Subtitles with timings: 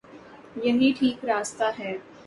[0.63, 1.93] یہی ٹھیک راستہ ہے۔